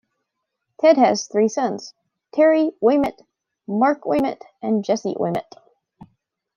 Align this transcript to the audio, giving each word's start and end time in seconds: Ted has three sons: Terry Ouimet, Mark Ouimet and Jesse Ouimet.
Ted 0.79 0.97
has 0.97 1.27
three 1.27 1.47
sons: 1.47 1.93
Terry 2.33 2.71
Ouimet, 2.83 3.21
Mark 3.67 4.01
Ouimet 4.07 4.41
and 4.59 4.83
Jesse 4.83 5.13
Ouimet. 5.15 5.53